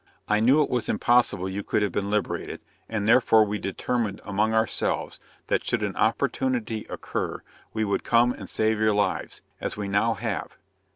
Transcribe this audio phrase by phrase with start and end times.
[0.27, 4.51] I knew it was impossible you could have been liberated, and therefore we determined among
[4.51, 9.87] ourselves, that should an opportunity occur we would come and save your lives, as we
[9.87, 10.57] now have."